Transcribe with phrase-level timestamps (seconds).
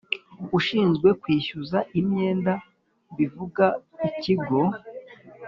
[0.57, 2.53] Ushinzwe kwishyuza imyenda
[3.15, 3.65] bivuga
[4.07, 4.59] ikigo